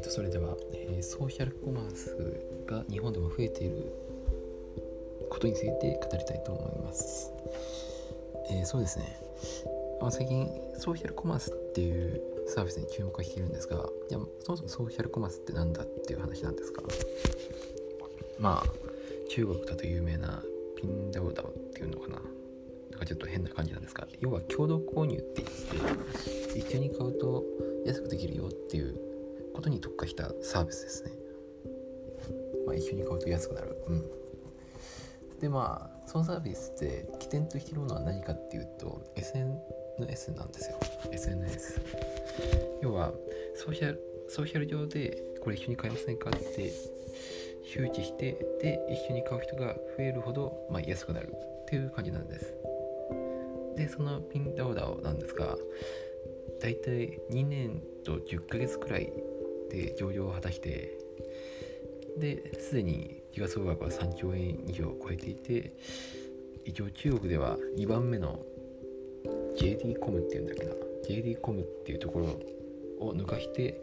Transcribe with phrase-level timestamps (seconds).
[0.00, 2.16] ー、とそれでは、えー、ソーシャルコマース
[2.66, 3.92] が日本でも増えている
[5.30, 7.32] ことについて語りたいと思います。
[8.50, 9.04] えー、そうですね、
[10.00, 10.48] まあ、最近
[10.78, 13.76] ソーシャルコマースっていうサービスに注目がしているんですが
[14.10, 16.82] いやそもそもソーシャルコマースって何だっていう話なんですが
[18.38, 18.66] まあ
[19.28, 20.42] 中国だと有名な
[20.76, 22.18] ピンダオダオっていうのかな。
[22.90, 27.44] なんかちょっと変な感じなんですが要は共同購入って言って一緒に買うと
[27.84, 29.07] 安くできるよっていう
[29.58, 31.10] ことに特化したサービスですね。
[32.64, 33.76] まあ、一緒に買うと安くなる。
[33.88, 34.04] うん。
[35.40, 40.78] でまあそのサービスって起点としているものは何かっていうと SNS なんですよ。
[41.10, 41.80] SNS。
[42.82, 43.12] 要は
[43.56, 46.72] ソーシャルソーシャル上でこれ一緒に買いませんかって
[47.64, 52.54] 周知してで一緒に買う人が増えるほど、まあ、安くなるっていう感じなんです。
[53.76, 55.56] でそのピンダオダオなんですが
[56.60, 59.12] 大体2年と10ヶ月くらい
[59.70, 60.98] で上場を果たして
[62.18, 65.72] ですでに時価総額は3兆円以上を超えていて
[66.64, 68.40] 一応中国では2番目の
[69.58, 70.72] JD コムっていうんだっけな。
[71.08, 72.26] JD コムっていうところ
[73.06, 73.82] を抜かして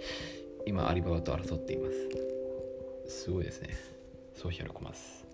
[0.65, 1.89] 今アリババと争っていま
[3.07, 3.23] す。
[3.23, 3.69] すごいですね。
[4.35, 5.25] ソーシャルコマース。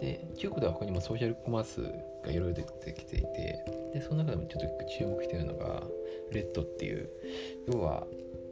[0.00, 1.82] で中国では他にもソーシャルコマース
[2.24, 5.84] がいろいろ出てきていてでその中でもちょっと注目してるのが
[6.32, 7.08] レッドっていう
[7.72, 8.06] 要は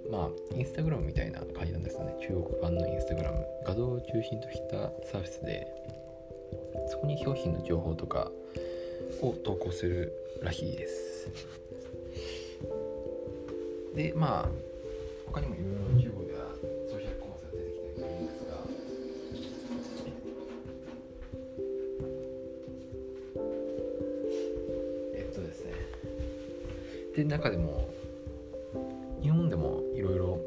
[0.09, 2.17] まあインスタグラムみたいな感じなんですよね。
[2.21, 3.45] 中国版のインスタグラム。
[3.67, 5.67] 画像を中心としたサービスで
[6.89, 8.31] そこに商品の情報とか
[9.21, 10.13] を投稿する
[10.43, 11.29] らしいです。
[13.95, 14.49] でまあ
[15.27, 16.47] 他にもいろいろ中国では
[16.89, 18.55] ソーシャルコマースが出てきたりするんですが
[25.15, 25.73] えっとですね。
[27.17, 27.89] で中でも
[29.23, 30.41] 日本でもいろいろ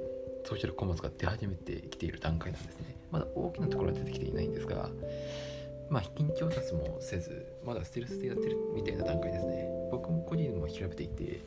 [0.44, 2.98] ソーシャルコマースが出始めてきている段階なんですね。
[3.12, 4.90] まだ大きなところは出てきていないんですが
[5.90, 9.70] まあ資金調達もせずまだステルスでやってるみたいな段階ですね。
[9.92, 11.42] 僕も個人も調べていて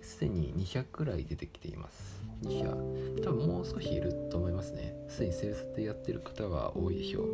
[0.00, 2.20] すでに200くらい出てきています。
[2.42, 4.96] 200多分もう少しいると思いますね。
[5.08, 7.26] すでにセールスでやってる方は多いでしょう。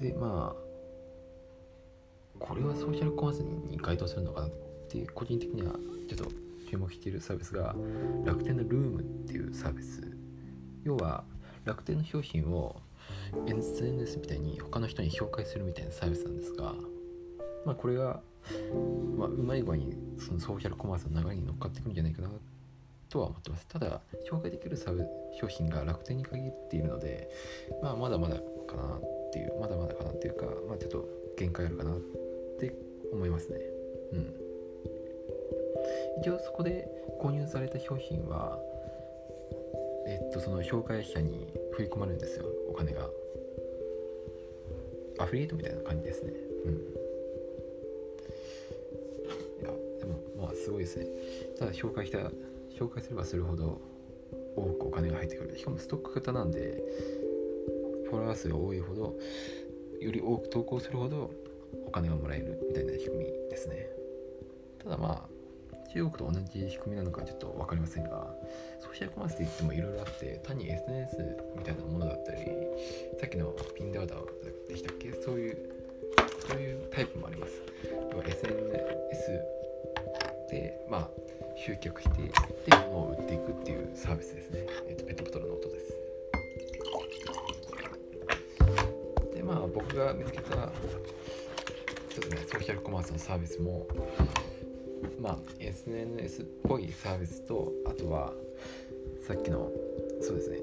[0.00, 0.62] でまあ
[2.38, 4.50] これはソーシャルコマースに該当するのかなっ
[4.88, 5.72] て個人的には
[6.08, 7.76] ちょっと注目しているサービスが
[8.24, 10.00] 楽天のルームっていうサービス。
[10.84, 11.22] 要は
[11.66, 12.80] 楽天の商品を
[13.46, 16.72] SNS みたいに他の人に紹介するみたいなサービスなんですが、
[17.66, 18.22] まあ、これが、
[19.18, 22.30] まあ、うまい具合にそのソーシャルコマースの流れに乗っかってくるんじゃないかな
[23.10, 23.66] とは思ってます。
[23.66, 24.00] ただ
[24.30, 25.06] 紹介できるサー
[25.38, 27.28] 商品が楽天に限っているので、
[27.82, 31.06] まあ、まだまだかなっていうまだまだかなっていうか、まあ、ちょっと
[31.36, 31.98] 限界あるかなっ
[32.58, 32.74] て
[33.12, 33.58] 思いますね。
[34.12, 34.41] うん。
[36.22, 36.88] 一応そこで
[37.20, 38.56] 購入された商品は
[40.06, 42.46] えっとその紹介者に振り込まれるんですよ。
[42.70, 43.10] お金が。
[45.18, 46.32] アフリエイトみたいな感じですね。
[46.64, 46.74] うん。
[49.62, 51.06] いやでもまあすごいですね。
[51.58, 52.18] ただ紹介した
[52.70, 53.80] 紹介すればするほど
[54.54, 55.58] 多くお金が入ってくる。
[55.58, 56.84] しかもストック型なんで
[58.08, 59.16] フォロワー数が多いほど
[60.00, 61.32] より多く投稿するほど
[61.84, 63.88] お金がもらえるみたいな仕組みですね。
[64.84, 65.41] ただまあ
[65.92, 68.34] 中国と同じ仕組みなのかちょっと分かりませんが
[68.80, 72.38] ソーシャルコマースって言ってもいろいろあって単に SNS みたいなものだったり
[73.20, 75.12] さっきのピンダーダーでしたっけ？
[75.12, 75.58] そういう
[76.48, 77.60] そういうタイプもあります。
[78.10, 79.30] 要は SNS
[80.50, 81.10] でまあ
[81.56, 82.32] 集客してで
[82.88, 85.94] 物を売っていくっていうサービスですね、えっと、ペットボトルの音です。
[89.34, 90.70] でまあ僕が見つけたちょっ
[92.22, 93.86] とねソーシャルコマースのサービスも
[95.20, 98.32] まあ SNS っぽいサービスとあとは
[99.26, 99.70] さっきの
[100.20, 100.58] そうですね。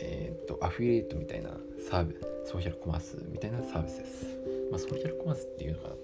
[0.00, 1.50] えっ、とアフィリエイトみたいな
[1.90, 4.26] サービスソーシャルコマースみたいなサービスです。
[4.70, 5.94] まあソーシャルコマースっていうのかな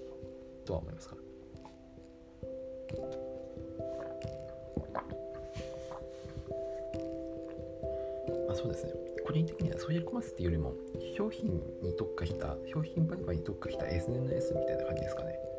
[0.65, 1.15] とは思いますか
[8.49, 8.93] あそうですね。
[9.25, 10.73] 個人的にはソーシャルコマースっていうよりも
[11.17, 15.54] 商品に特化した商品売買に特化した SNS みたいな感じですかね。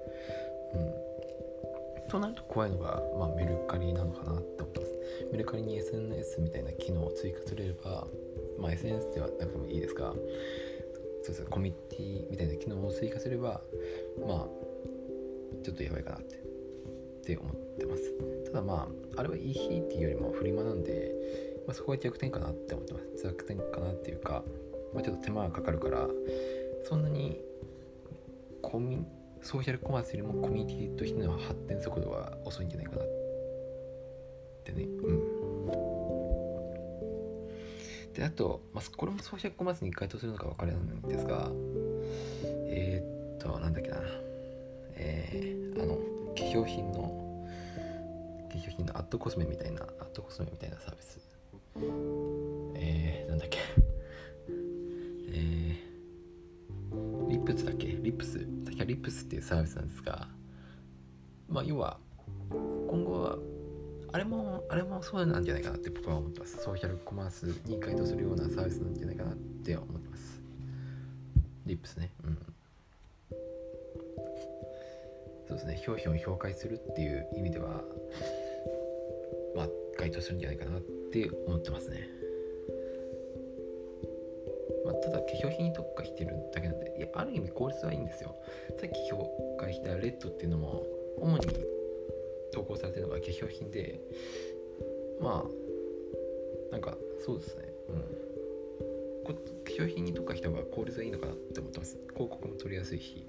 [2.08, 4.92] となると怖いのが、まあ、メルカリなのかなって思ってます。
[5.32, 8.06] メルカリに SNS みたいな機能を追加すれば、
[8.58, 10.12] まあ、SNS ではなくてもいいですが、
[11.22, 13.60] そうです、コミュニティみたいな機能を追加すれば、
[14.26, 14.46] まあ、
[15.64, 16.38] ちょっとやばいかなって、っ
[17.24, 18.12] て思ってます。
[18.46, 21.12] ただまあ、あれは EC っていうよりもフリマなんで、
[21.66, 23.24] まあ、そこが弱点かなって思ってます。
[23.24, 24.44] 弱点かなっていうか、
[24.94, 26.06] まあ、ちょっと手間がかかるから、
[26.84, 27.40] そんなに
[28.62, 29.06] コミュニ
[29.46, 33.06] ソーシャルコマースよりもコミュニティとしての発展速度は遅いんじゃないかなっ
[34.64, 34.82] てね。
[34.82, 35.26] うん。
[38.12, 41.48] であと、まあ、これも装着コマースに該当するのか分からないんですが
[42.66, 43.98] えー、っとなんだっけな。
[44.96, 46.02] えー、あの化
[46.42, 47.46] 粧品の
[48.50, 51.20] 化粧品のアットコスメみたいなアットコスメみたいなサービス。
[52.74, 53.58] えー、なんだっけ。
[55.28, 57.86] えー、 LIPS だっけ？
[57.88, 60.28] LIPS。LIPS っていうサービスなんですが
[61.48, 61.98] まあ要は
[62.50, 63.38] 今後は
[64.12, 66.62] あれもあれもそうなんじゃないかなって僕は思ってます。
[66.62, 70.40] ソーシャルコマースに該当するようなサービスなんじゃないかなって思ってます。
[71.66, 72.10] LIPS ね。
[72.24, 72.38] うん。
[75.48, 75.82] そうですね。
[75.84, 77.82] 商品を紹介するっていう意味では
[79.54, 79.68] まあ
[79.98, 80.80] 該当するんじゃないかなっ
[81.12, 82.08] て思ってますね、
[85.06, 88.34] ただ化粧品に特化してるだけなんでいやある意味効率はいいんですよ。
[88.80, 89.24] さっき紹
[89.56, 90.84] 介したレッドっていうのも
[91.18, 91.46] 主に
[92.52, 94.00] 投稿されてるのが化粧品で
[95.20, 95.50] まあ
[96.72, 97.72] なんかそうですね。
[97.88, 98.02] うん。
[99.24, 99.38] こ化
[99.70, 101.96] 粧品に特化した方が効率がいいのかなって思ってます。
[102.14, 103.24] 広告も取りやすいし。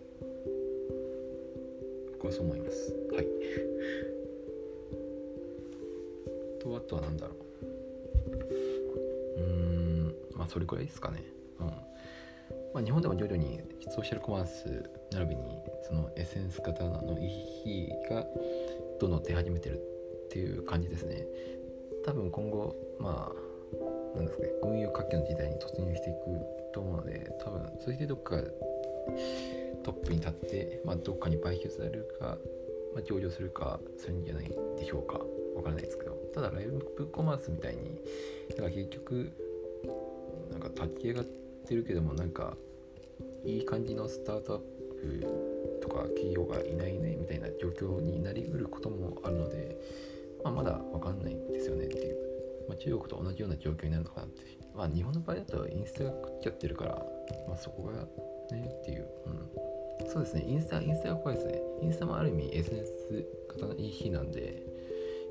[2.13, 2.95] 僕はそう思います。
[3.11, 3.27] はい。
[6.59, 7.67] とあとは何だろう。
[9.37, 10.15] うん。
[10.33, 11.36] まあそれくらいですかね。
[11.59, 11.67] うん。
[12.73, 18.25] まあ、日本でも徐々にソーシャルコマース並びにその SNS 型の EC が
[18.99, 19.81] どんどん出始めてる
[20.25, 21.25] っていう感じですね。
[22.05, 28.37] 多分今後まあなんですかね運輸活気の時代に突入していくと思うので多分そしてどっか
[29.83, 32.37] トップに立って、まあ、どっかに買収されるか、
[32.93, 35.19] まあ、上場するかするんじゃないでしょうか。
[35.55, 36.11] わからないですけど。
[36.33, 37.99] ただライブコマースみたいに
[38.57, 39.31] なんか結局
[40.51, 42.55] なんか立ち上がってってるけどもなんか
[43.43, 49.77] いい感じのスタートアップとか企業がいないねみたいな状況になりうることもあるので、
[50.45, 52.17] まあ、まだ分かんないんですよねっていう、
[52.69, 54.57] まあ、中国と同じような状況になるのかなって。
[54.73, 57.03] まあ日本の場合だとインスタが食っちゃってるから、
[57.47, 57.93] まあ、そこが
[58.55, 60.45] ねっていう、うん、そうですね。
[60.47, 61.59] インスタインスタが怖いですね。
[61.81, 64.63] インスタもある意味 SNS 型の EC なんで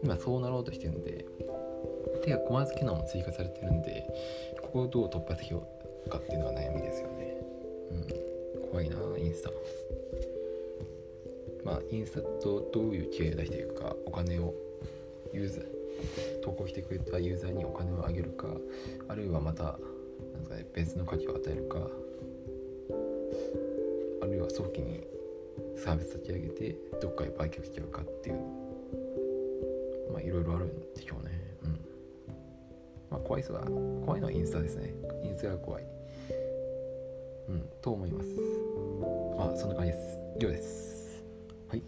[0.03, 1.25] 今そうなろうとしてるんで
[2.25, 4.05] 手がコマーズ機能も追加されてるんで
[4.61, 5.76] ここをどう突破しよう
[6.09, 7.37] かっていうのは悩みですよね。
[7.93, 7.95] う
[8.67, 8.71] ん。
[8.71, 9.51] 怖いなインスタ。
[11.65, 14.55] まあインスタとどういう違いを出していくかお金を
[15.33, 15.77] ユーザー
[16.43, 18.47] 投稿してくれたユーザーにお金をあげるか
[19.09, 19.75] あるいはまたなん
[20.49, 21.79] か、ね、別の価値を与えるか
[24.23, 25.03] あるいは早期に
[25.77, 28.37] サービス立ち上げてどっかへ売却しちゃうかっていう
[30.13, 31.36] まあいろいろあるんでしょうね。
[33.17, 33.61] まあ、怖い人が
[34.05, 34.95] 怖いのはインスタですね。
[35.25, 35.85] インスタが怖い。
[37.49, 38.29] うんと思います。
[39.39, 40.19] あそんな感じです。
[40.37, 41.25] 以上です。
[41.69, 41.83] はい。